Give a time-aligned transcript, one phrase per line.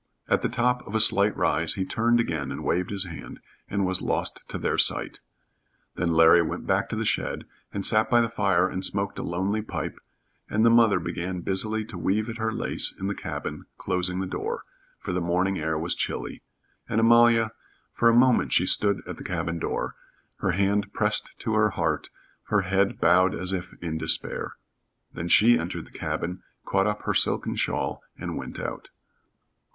[0.27, 3.85] At the top of a slight rise he turned again and waved his hand, and
[3.85, 5.19] was lost to their sight.
[5.93, 9.21] Then Larry went back to the shed and sat by the fire and smoked a
[9.21, 9.99] lonely pipe,
[10.49, 14.25] and the mother began busily to weave at her lace in the cabin, closing the
[14.25, 14.63] door,
[14.97, 16.41] for the morning air was chilly,
[16.89, 17.51] and Amalia
[17.91, 19.93] for a moment she stood at the cabin door,
[20.37, 22.09] her hand pressed to her heart,
[22.45, 24.53] her head bowed as if in despair.
[25.13, 28.89] Then she entered the cabin, caught up her silken shawl, and went out.